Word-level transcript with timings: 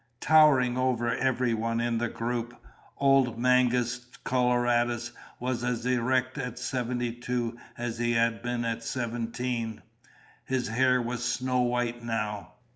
Towering 0.19 0.79
over 0.79 1.13
everyone 1.15 1.79
in 1.79 1.99
the 1.99 2.07
group, 2.07 2.59
old 2.97 3.37
Mangus 3.37 4.07
Coloradus 4.23 5.11
was 5.39 5.63
as 5.63 5.85
erect 5.85 6.39
at 6.39 6.57
seventy 6.57 7.11
two 7.13 7.55
as 7.77 7.99
he 7.99 8.13
had 8.13 8.41
been 8.41 8.65
at 8.65 8.83
seventeen. 8.83 9.83
His 10.43 10.69
hair 10.69 10.99
was 10.99 11.23
snow 11.23 11.59
white 11.61 12.01
now. 12.03 12.53